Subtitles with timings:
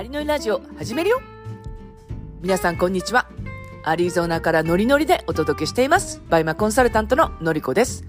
[0.00, 1.20] ノリノリラジオ始めるよ
[2.40, 3.28] 皆さんこんにちは。
[3.84, 6.22] アリゾナからノリノリでお届けしています。
[6.30, 8.06] バイマコンサルタントののりこです。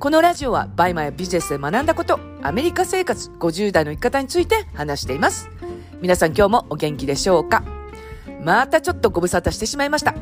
[0.00, 5.48] このラジオはバイマやビジネスで学んだこと、アメリカ生活50代の生き方について話しています。
[6.00, 7.62] 皆さん今日もお元気でしょうか？
[8.42, 10.16] またちょっとご無沙汰してしまいました。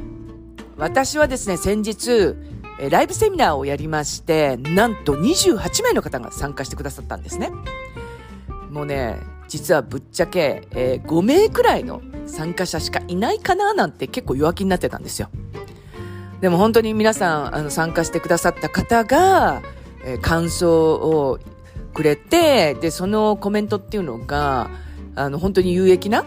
[0.77, 2.35] 私はですね、先日、
[2.91, 7.51] ライブセミナーをやりまして、なんと28名の方が参加してくださったんですね。
[8.71, 9.17] もうね、
[9.49, 15.29] 実はぶっちゃけ、えー、5名くらいの参加者しかいないかななんて結構弱気になってたんですよ。
[16.41, 19.63] でも本当に皆さんあの参加してくださった方が、
[20.05, 21.39] えー、感想を
[21.97, 24.69] くれて、で、そのコメントっていうのが、
[25.15, 26.27] あの、本当に有益な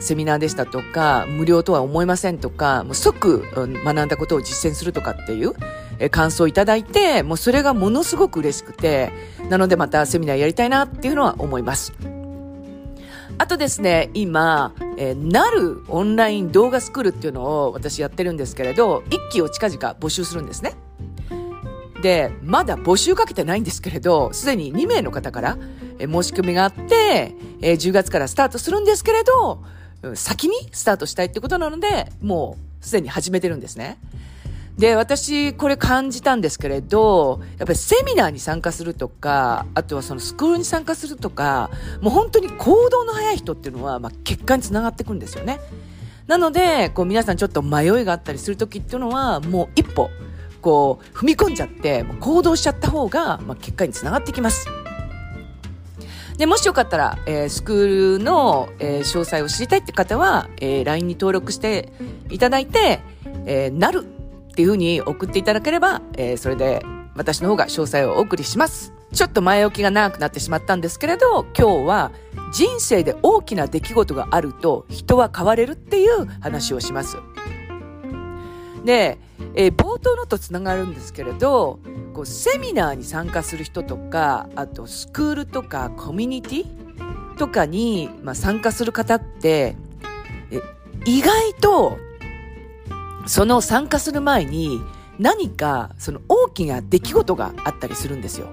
[0.00, 5.52] セミナーでしたとか、無料とは思いませんとか、もう即学んだことを実践するとかっていう、
[6.10, 9.12] 感想をいただいて、もうそれがものすごく嬉しくて、
[9.50, 11.92] なのでまたセミナーやりたいなっていうのは思います。
[13.40, 20.74] あとですね、今、えー、なるオンライン動画スクールっていうのを私やってるんですけれど、一期を近々募集するんですね。
[22.02, 25.58] で、まだ募集かけてないんですけれど、すでに2名の方から、
[26.00, 29.62] えー、申し込みがあって、えー、10月からスタートするんですけれど、
[30.14, 33.98] 先にスタートしたいってことなので、もうすでに始めてるんですね。
[34.78, 45.58] で、私、これ感じたんですけれど、やっぱりセミナーに参加するとか、あとはそのスクールに参加するとか、もう本当に行動の早い人っていうのは、まあ、結果につながっていくんですよね。
[46.28, 50.10] なので、こう皆さんちょっと迷いがあったりするときっていうのは、もう一歩、
[50.62, 54.68] こう、踏み込んじゃって、行動しちゃった方が、まあ、結果につながってきます。
[56.36, 61.92] で、もしよかったら、えー、スクールの、えー、詳細を知りたいって方は、えー、LINE に登録して
[62.30, 63.00] いただいて、
[63.44, 64.17] えー、なる
[64.58, 68.92] っていうふうに送っていただければ、えー、それで私の方が詳細をお送りします。
[69.12, 72.10] ちょっと前置きが長くなってしまったんですけれど、今日は
[72.52, 77.18] 人生で大きな出来事があると人は変われるっていう話をします。
[78.84, 79.20] で、
[79.54, 81.78] えー、冒頭のとつながるんですけれど、
[82.12, 89.76] こうセミナーに参加する人とか、あとスクールとかコミュニティとかに、まあ、参加する方って、
[91.04, 91.96] 意外と
[93.28, 94.80] その参加する前に
[95.18, 98.48] 何かその大きな出来事があったりするんですよ。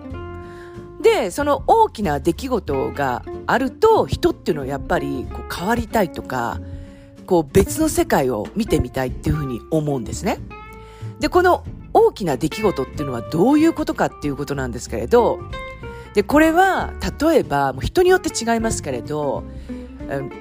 [1.01, 6.59] で、その大きな出来事があると人っていうのはやっぱりこう変わりたいとか、
[7.25, 10.39] こう別の世界を見てみたいっていうふうに思うんですね。
[11.19, 15.39] で、この大きな出来事っていうのはどういうことかっていうことなんですけれど、
[16.15, 19.43] で、これは例えばもう人によって違いますけれど、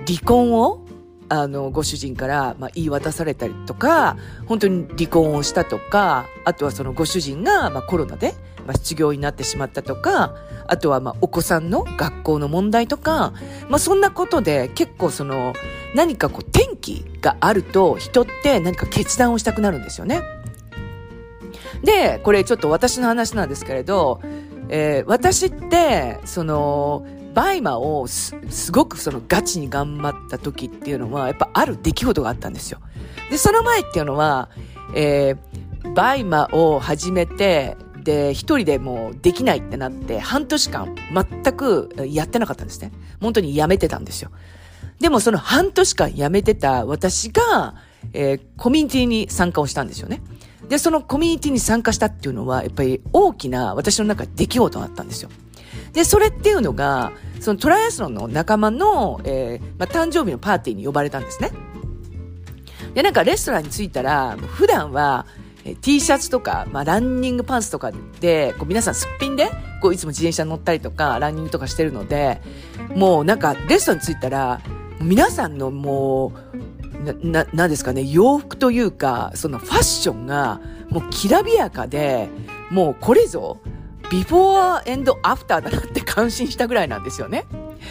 [0.07, 0.84] 離婚を
[1.29, 8.35] あの、ご主人から、まあ、言い渡されたりとか、本当に離婚をしたとか、あとはそのご主人が、まあ、コロナで、
[8.67, 10.35] まあ、失業になってしまったとか、
[10.67, 13.33] あとは、まあ、お子さんの学校の問題とか、
[13.69, 15.55] まあ、そんなことで結構その、
[15.95, 20.23] 何かこう、転機があると、人って何か決断をしたくなるんですよね。
[21.83, 24.21] で、これちょっと私の話なんですけれど、
[24.69, 28.33] えー、私って、その、バイマをす
[28.71, 32.79] ごくそのガチに頑張った時っていうのは、やっぱある出来事があったんですよ。
[33.31, 34.49] で、その前っていうのは、
[34.95, 42.93] えー、バイマを始めて、で、一人でもうできないってなって、半年間全くやってなかったんですね。
[43.21, 44.31] 本当にやめてたんですよ。
[45.01, 47.75] でもその半年間やめてた私が、
[48.13, 50.23] えー、コミュニティに参加をしたんですよね。
[50.69, 55.31] で、そのコミュニティに参加したっていうのは、やっぱり大きな私の中で出来事だったんですよ。
[55.95, 61.53] で、それっていうのが、そのトライアスロンの仲間の、えー、まあ、誕生日のパーティーに呼ばれたんですね。
[62.95, 65.27] で、なんかレストランに着いたら、普段は、
[65.65, 67.91] え T シャツとか、まあ、ランニングパンツとか
[68.21, 69.51] で、こう皆さんすっぴんで、
[69.81, 72.43] こういつも自転車乗ったりとか、ランニングとかしてるので、
[72.95, 74.61] もうなんかレストランに着いたら、
[75.01, 82.29] 皆さんのもう、な、な、なんですかね、洋服というか、そのファッションが、もうきらびやかで、
[82.71, 83.59] もうこれぞ、
[84.11, 87.45] before and after だなって 感心したぐらいなんですよね。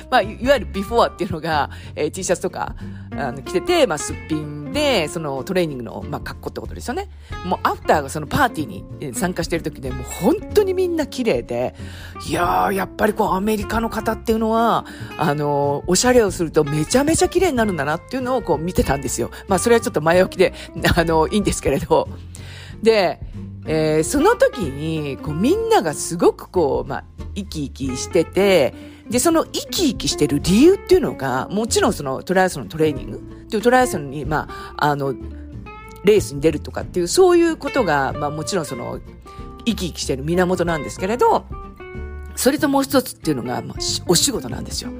[0.09, 2.75] まあ、いわゆるビフォーっていうのが、えー、T シャツとか、
[3.11, 7.09] あの、着てて、まあ、すっぴんで、そのトレーニングの、まあ、格好ってことですよね。
[7.45, 11.75] もう、アフターがそのパーティーに参加してる時で、もう本当にみんな綺麗で、
[12.27, 14.85] いやー、やっぱりこう、アメリカの方っていうのは、
[15.17, 19.29] あの、おしゃれをするとめちゃめちゃ綺麗になるんだなっていうのをこう見てたんですよ。
[19.47, 20.53] まあ、それはちょっと前置きで、
[20.95, 22.09] あの、いいんですけれど。
[22.81, 23.19] で、
[23.65, 27.03] えー、その時に、こう、みんながすごくこう、まあ、
[27.35, 28.73] 生き生きしてて、
[29.09, 35.13] で、その生き生きしてる理由っていうのが、もちろんそのトライアスロンのトレーニングっていうトライアスロンに、まあ、あの、
[36.03, 38.99] レースに出るとかっていう、そういうことが、まあもちろんその、
[39.65, 41.45] 生き生きしてる源なんですけれど、
[42.35, 43.77] それともう一つっていうのが、まあ、
[44.07, 44.91] お仕事なんですよ。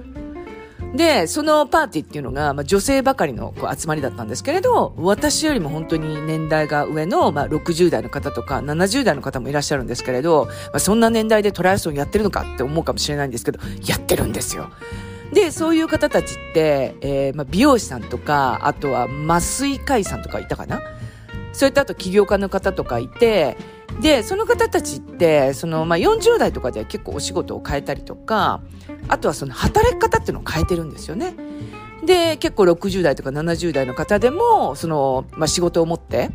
[0.94, 14.70] で、そのパーティーっていうのが、まあ、女性ばかりのこう集まりだったんですけれど、私よりも本当に年代が上の、まあ、60代の方とか70代の方もいらっしゃるんですけれど、まあ、そんな年代でトライアスロンやってるのかって思うかもしれないんですけど、やってるんですよ。
[15.34, 20.82] で、そういう方たちって、えー、まあ、美容師さんとか、あとは麻酔科医さんとかいたかな？
[21.54, 23.58] それとあと起業家の方とかいて、
[24.02, 28.62] で、その方たちって、その、まあ、40代とかでは結構お仕事を変えたりとか、
[29.08, 31.36] あとはその働き方っていうのを変えてるんですよね。
[32.06, 36.32] で、結構60代とか70代の方でも、その、まあ、仕事を持って、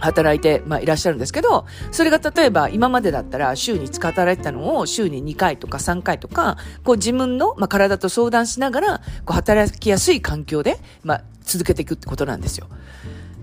[0.00, 12.68] 働いて、まあ、いらっしゃるんですけど、それが例えば今までだったら週に5日働いてたのを週に2回とか3回とか、こう自分の、まあ、体と相談しながら、こう働きやすい環境で、まあ、続けていくってことなんですよ。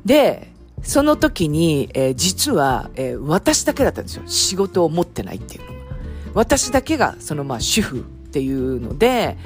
[0.05, 0.51] で、
[0.83, 4.23] その時に、えー、実は、えー、私だけだったんですよ。
[4.25, 5.80] 仕事を持ってないっていうの。
[6.33, 8.01] 私だけが、そのまあ主婦っ
[8.31, 9.37] ていうので、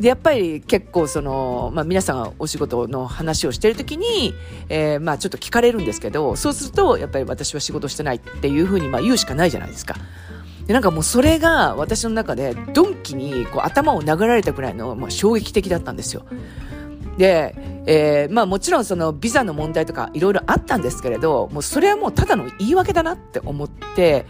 [0.00, 4.34] で、やっぱり結構その、まあ皆さんがお仕事の話をしてる時に、
[4.68, 9.94] えー、まあちょっと聞かれるんですけど、そうすると、やっぱり私は仕事してないっていうふうにまあ言うしかないじゃないですか。
[10.66, 16.24] で、なんかもうそれが私の中でドンキにこう頭を殴られたくらいの、まあ、衝撃的だったんですよ。
[17.18, 17.54] で、
[17.86, 24.26] えー、まあもちろんそのビザの問題とかいろいろあったんですけれど、もうそれはもうただの言い訳だなって思って、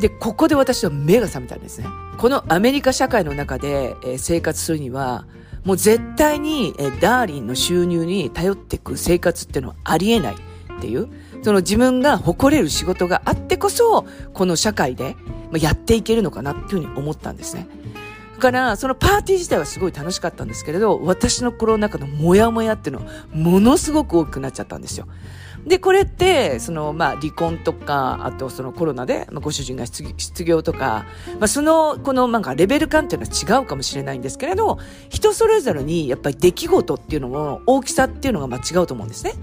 [0.00, 1.86] で、ここで私は目が覚めたんですね。
[2.16, 5.26] このアメリカ社会の中で、えー、生活するには、
[5.64, 11.08] もう絶対に、えー、ダーリンの収入に頼っていく生活っていうのはありえないっていう、
[11.42, 15.16] その自分が誇れる仕事があってこそ、この社会で、
[15.58, 17.66] やっていけるのかなっていうふうに思ったんですね。
[18.36, 25.06] だから、そのパーティー自体はすごい楽しかったんですけれど、私の心の中のモヤモヤっていうのは、ものすごく大きくなっちゃったんですよ。
[25.66, 31.06] で、これって、その、まあ、離婚とか、あとそのコロナで、まあ、ご主人が失業とか、
[31.38, 34.78] まあ、その、この、なんか、レベル感っていうのは違うかもしれないんですけれど、
[35.10, 39.34] 人それぞれに、やっぱり出来事っていうのも、大きさっていうのが、まあ、違うと思うんですね。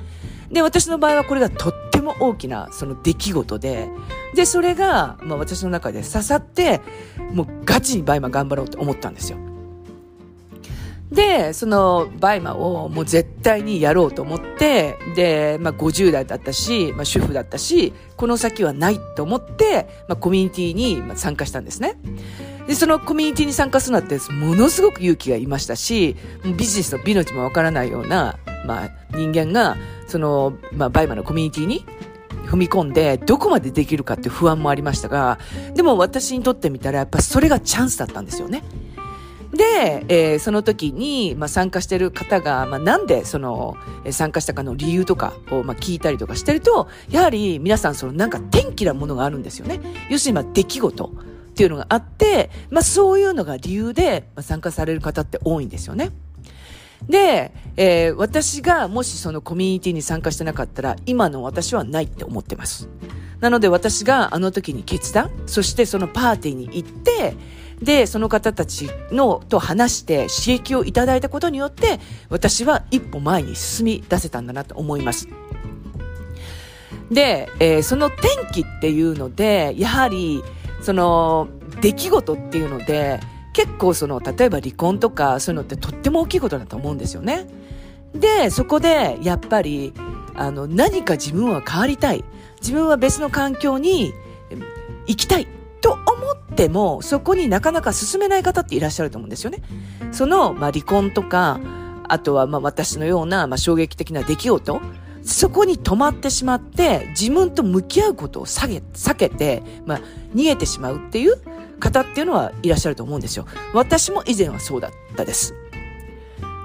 [0.51, 3.89] で、私の場合はこれがとっても大きなその出来事で、
[4.33, 6.81] で、それが、まあ私の中で刺さって、
[7.33, 9.37] もうガチにバイマ頑張ろうと思ったんですよ。
[11.12, 21.95] で、そのバイマをもう絶対にやろうと思って、で、まあ50代だったし、まあ主婦だったし、この先はないと思って、まあコミュニティに参加したんですね。
[22.68, 29.77] で、そのコミュニティに参加するのって、ものすごく勇気がいましたし、ビジネスのビの字もわからないような、まあ人間が、
[30.07, 31.86] その、まあバイマのコミュニティに
[32.48, 35.39] 踏み込んで、どこまでできるかって不安もありましたが、
[35.74, 38.63] でも私にとってみたら、やっぱそれがチャンスだったんですよね。
[39.57, 43.75] で、えー、その時に、まあ、参加してる方が、まあ、なんでその、
[44.06, 49.80] えー、参加したかの理由とかを、まあ、聞いたりとかしてると、やはり皆さんそのなんか転機なものがあるんですよね。
[50.09, 56.12] 要するに、まあ、出来事っていうのがあって、まあ、そういうのが理由で、まあ、参加される方って多いんですよね。
[57.10, 62.89] で、えー、私がもしそのコミュニティに参加してなかったら、今の私はないって思ってます。
[63.39, 67.36] なので私があの時に決断、そしてそのパーティーに行って、
[67.81, 75.27] で、その方たちのと話して刺激をいただいたことによって、私は一歩前に進み出せたんだなと思います。
[77.12, 78.19] で、えー、その天
[78.51, 80.44] 気っていうので、やはり、
[80.81, 81.47] その、
[81.81, 83.19] 出来事っていうので、
[83.53, 87.48] 結構その、例えば離婚とかそういうのってとっても大きいことだと思うんですよね。
[88.13, 89.93] で、そこでやっぱり、
[90.36, 92.24] あの、何か自分は変わりたい。
[92.62, 94.13] 自分は別の環境に
[95.05, 95.48] 行きたい
[95.81, 96.01] と思
[96.34, 99.62] っても、そこになかなか進めない方っていらっしゃると思うんですよね。
[100.12, 101.60] その、まあ、離婚とか、
[102.07, 104.81] あとはまあ私のような、まあ、衝撃的な出来事、
[105.24, 110.01] そこに止まってしまって、自分と向き合うことを下げ、避けて、まあ、
[110.34, 111.38] 逃げてしまうっていう
[111.79, 113.46] 方っていうのはいらっしゃると思うんですよ。
[113.74, 115.53] 私も以前はそうだったです。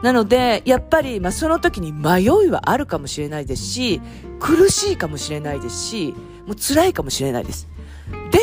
[0.02, 4.00] なので、やっぱり、まあ、その時に迷いはあるかもしれないですし、
[4.40, 6.14] 苦しいかもしれないですし、
[6.46, 7.68] もう辛いかもしれないです。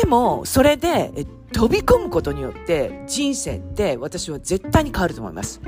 [0.00, 5.60] でも、それで、飛び込むことによって人生って私は絶対に変わると思います。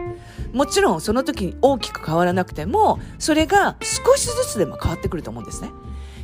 [0.53, 5.71] もちろんその時に大きく変わらなくても、それが少しずつでも変わってくると思うんですね。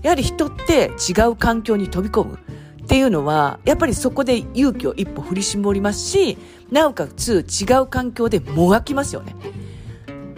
[0.02, 2.38] やはり人って違う環境に飛び込む。
[2.82, 6.38] っていうのは、やっぱりそこで勇気を一歩振り絞りますし、
[6.70, 9.36] なおかつ違う環境でもがきますよね。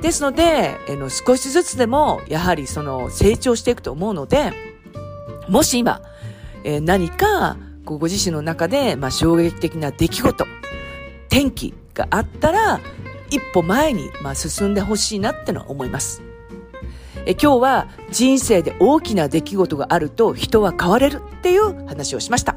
[0.02, 4.52] ですので、えの少しずつでも、やはりその成長していくと思うので、
[5.48, 6.00] もし今、
[6.64, 10.46] えー、何かご自身の中で、まあ、衝撃的な出来事、
[11.28, 12.80] 転機があったら、
[13.30, 16.22] 一歩前に、まあ、進んでほしいなってのは思います。
[17.26, 22.56] え今日は人生で大きな出来事があると人は変われるっていう話をしました。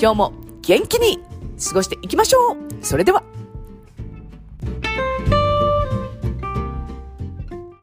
[0.00, 0.32] 今日も
[0.62, 1.20] 元気に
[1.62, 3.22] 過ごしていきましょうそれでは。